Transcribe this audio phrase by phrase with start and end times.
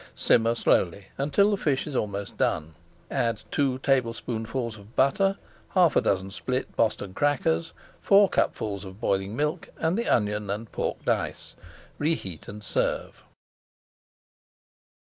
[0.15, 2.73] Simmer slowly until the fish is almost done,
[3.11, 5.37] add two tablespoonfuls of butter,
[5.75, 10.71] half a dozen split Boston crackers, four cupfuls of boiling milk, and the onion and
[10.71, 11.53] pork dice.
[11.99, 13.23] Reheat and serve.